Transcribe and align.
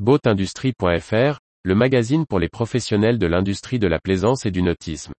Boatindustrie.fr, 0.00 1.38
le 1.62 1.74
magazine 1.76 2.26
pour 2.26 2.40
les 2.40 2.48
professionnels 2.48 3.16
de 3.16 3.28
l'industrie 3.28 3.78
de 3.78 3.86
la 3.86 4.00
plaisance 4.00 4.44
et 4.44 4.50
du 4.50 4.60
nautisme. 4.60 5.12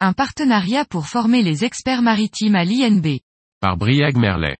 Un 0.00 0.14
partenariat 0.14 0.86
pour 0.86 1.06
former 1.06 1.42
les 1.42 1.66
experts 1.66 2.00
maritimes 2.00 2.54
à 2.54 2.64
l'INB. 2.64 3.18
Par 3.60 3.76
Briag 3.76 4.16
Merlet. 4.16 4.56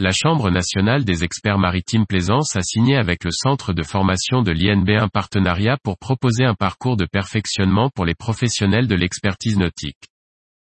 La 0.00 0.10
Chambre 0.10 0.50
nationale 0.50 1.04
des 1.04 1.22
experts 1.22 1.60
maritimes 1.60 2.04
Plaisance 2.04 2.56
a 2.56 2.62
signé 2.62 2.96
avec 2.96 3.22
le 3.22 3.30
centre 3.30 3.72
de 3.72 3.84
formation 3.84 4.42
de 4.42 4.50
l'INB 4.50 4.90
un 5.00 5.06
partenariat 5.06 5.78
pour 5.84 5.98
proposer 5.98 6.44
un 6.44 6.54
parcours 6.54 6.96
de 6.96 7.06
perfectionnement 7.06 7.90
pour 7.94 8.04
les 8.04 8.16
professionnels 8.16 8.88
de 8.88 8.96
l'expertise 8.96 9.56
nautique. 9.56 10.08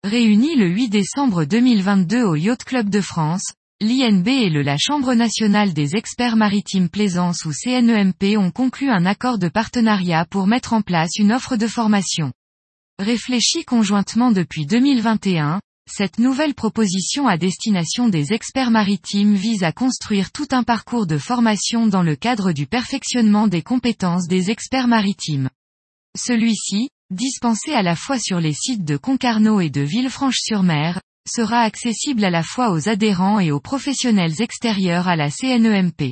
Réunis 0.05 0.55
le 0.55 0.67
8 0.67 0.87
décembre 0.87 1.43
2022 1.43 2.23
au 2.23 2.35
Yacht 2.35 2.63
Club 2.63 2.89
de 2.89 3.01
France, 3.01 3.43
l'INB 3.81 4.25
et 4.29 4.49
le 4.49 4.61
la 4.61 4.77
Chambre 4.77 5.13
nationale 5.13 5.73
des 5.73 5.97
experts 5.97 6.37
maritimes 6.37 6.87
Plaisance 6.87 7.43
ou 7.43 7.51
CNEMP 7.51 8.37
ont 8.37 8.51
conclu 8.51 8.89
un 8.89 9.05
accord 9.05 9.37
de 9.37 9.49
partenariat 9.49 10.25
pour 10.29 10.47
mettre 10.47 10.71
en 10.71 10.81
place 10.81 11.17
une 11.19 11.33
offre 11.33 11.57
de 11.57 11.67
formation. 11.67 12.31
Réfléchie 12.99 13.65
conjointement 13.65 14.31
depuis 14.31 14.65
2021, 14.65 15.59
cette 15.91 16.19
nouvelle 16.19 16.53
proposition 16.53 17.27
à 17.27 17.37
destination 17.37 18.09
des 18.09 18.33
experts 18.33 18.71
maritimes 18.71 19.33
vise 19.33 19.63
à 19.63 19.71
construire 19.71 20.31
tout 20.31 20.47
un 20.51 20.63
parcours 20.63 21.07
de 21.07 21.17
formation 21.17 21.87
dans 21.87 22.03
le 22.03 22.15
cadre 22.15 22.51
du 22.51 22.67
perfectionnement 22.67 23.47
des 23.47 23.61
compétences 23.61 24.27
des 24.27 24.51
experts 24.51 24.87
maritimes. 24.87 25.49
Celui-ci, 26.17 26.89
dispensé 27.11 27.73
à 27.73 27.81
la 27.81 27.95
fois 27.95 28.19
sur 28.19 28.39
les 28.39 28.53
sites 28.53 28.83
de 28.83 28.97
Concarneau 28.97 29.61
et 29.61 29.69
de 29.69 29.81
Villefranche-sur-Mer, 29.81 31.01
sera 31.27 31.61
accessible 31.61 32.23
à 32.23 32.29
la 32.29 32.43
fois 32.43 32.71
aux 32.71 32.89
adhérents 32.89 33.39
et 33.39 33.51
aux 33.51 33.59
professionnels 33.59 34.41
extérieurs 34.41 35.07
à 35.07 35.15
la 35.15 35.29
CNEMP. 35.29 36.11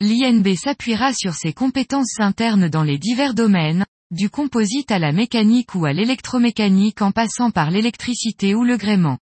L'INB 0.00 0.54
s'appuiera 0.56 1.12
sur 1.12 1.34
ses 1.34 1.52
compétences 1.52 2.18
internes 2.18 2.68
dans 2.68 2.82
les 2.82 2.98
divers 2.98 3.34
domaines, 3.34 3.84
du 4.12 4.28
composite 4.28 4.92
à 4.92 4.98
la 4.98 5.10
mécanique 5.10 5.74
ou 5.74 5.86
à 5.86 5.94
l'électromécanique 5.94 7.00
en 7.00 7.12
passant 7.12 7.50
par 7.50 7.70
l'électricité 7.70 8.54
ou 8.54 8.62
le 8.62 8.76
gréement. 8.76 9.18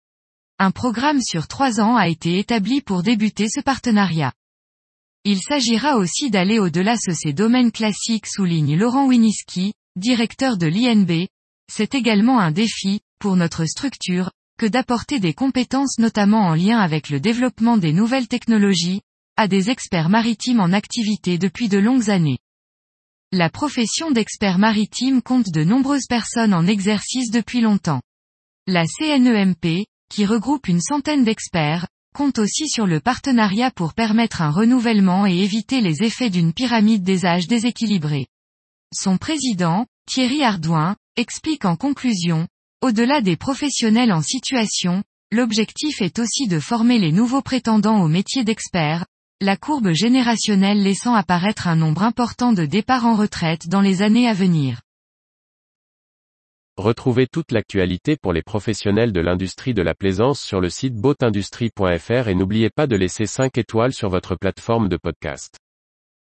Un 0.60 0.72
programme 0.72 1.22
sur 1.22 1.48
trois 1.50 1.82
ans 1.82 1.98
a 1.98 2.08
été 2.08 2.40
établi 2.40 2.80
pour 2.82 3.04
débuter 3.04 3.48
ce 3.50 3.60
partenariat. 3.60 4.32
Il 5.26 5.40
s'agira 5.40 5.98
aussi 5.98 6.32
d'aller 6.32 6.58
au-delà 6.58 6.96
de 6.96 7.14
ces 7.14 7.34
domaines 7.34 7.74
classiques 7.74 8.28
souligne 8.28 8.78
Laurent 8.78 9.08
Winiski, 9.08 9.74
directeur 9.98 10.58
de 10.58 10.68
l'INB. 10.68 11.28
C'est 11.70 11.94
également 11.94 12.40
un 12.40 12.52
défi, 12.52 13.02
pour 13.20 13.36
notre 13.36 13.66
structure, 13.66 14.32
que 14.58 14.66
d'apporter 14.66 15.20
des 15.20 15.34
compétences 15.34 16.00
notamment 16.00 16.46
en 16.48 16.56
lien 16.56 16.80
avec 16.80 17.10
le 17.10 17.20
développement 17.20 17.76
des 17.76 17.92
nouvelles 17.92 18.30
technologies, 18.30 19.02
à 19.36 19.50
des 19.50 19.70
experts 19.70 20.08
maritimes 20.08 20.62
en 20.62 20.72
activité 20.72 21.38
depuis 21.38 21.68
de 21.68 21.78
longues 21.78 22.10
années. 22.10 22.40
La 23.34 23.50
profession 23.50 24.10
d'expert 24.10 24.58
maritime 24.58 25.22
compte 25.22 25.50
de 25.52 25.66
nombreuses 25.66 26.06
personnes 26.08 26.54
en 26.54 26.66
exercice 26.66 27.30
depuis 27.30 27.60
longtemps. 27.60 28.02
La 28.68 28.86
CNEMP, 28.86 29.86
qui 30.10 30.26
regroupe 30.26 30.70
une 30.70 30.80
centaine 30.80 31.26
d'experts, 31.26 31.88
compte 32.16 32.40
aussi 32.40 32.70
sur 32.70 32.88
le 32.88 33.02
partenariat 33.02 33.70
pour 33.70 33.94
permettre 33.94 34.42
un 34.42 34.50
renouvellement 34.50 35.28
et 35.28 35.40
éviter 35.40 35.82
les 35.82 36.04
effets 36.04 36.30
d'une 36.30 36.54
pyramide 36.54 37.04
des 37.04 37.26
âges 37.26 37.48
déséquilibrée. 37.48 38.28
Son 38.96 39.18
président, 39.18 39.88
Thierry 40.10 40.42
Ardouin, 40.42 40.96
explique 41.18 41.66
en 41.66 41.76
conclusion, 41.76 42.48
au-delà 42.82 43.20
des 43.20 43.36
professionnels 43.36 44.14
en 44.14 44.22
situation, 44.22 45.04
l'objectif 45.34 46.02
est 46.02 46.20
aussi 46.20 46.48
de 46.48 46.62
former 46.62 46.98
les 46.98 47.12
nouveaux 47.12 47.42
prétendants 47.42 48.02
au 48.02 48.08
métier 48.08 48.46
d'expert, 48.46 49.06
la 49.40 49.56
courbe 49.56 49.92
générationnelle 49.92 50.82
laissant 50.82 51.14
apparaître 51.14 51.68
un 51.68 51.76
nombre 51.76 52.02
important 52.02 52.54
de 52.54 52.66
départs 52.66 53.06
en 53.06 53.16
retraite 53.16 53.68
dans 53.68 53.82
les 53.82 54.02
années 54.02 54.28
à 54.28 54.34
venir. 54.34 54.82
Retrouvez 56.76 57.28
toute 57.28 57.52
l'actualité 57.52 58.18
pour 58.18 58.34
les 58.34 58.42
professionnels 58.42 59.12
de 59.12 59.22
l'industrie 59.22 59.76
de 59.76 59.84
la 59.84 59.94
plaisance 59.94 60.42
sur 60.42 60.60
le 60.60 60.70
site 60.70 60.96
boatindustrie.fr 60.96 62.28
et 62.28 62.34
n'oubliez 62.34 62.72
pas 62.72 62.88
de 62.88 62.96
laisser 62.96 63.28
5 63.28 63.60
étoiles 63.60 63.94
sur 63.94 64.10
votre 64.10 64.36
plateforme 64.36 64.90
de 64.90 64.98
podcast. 64.98 65.60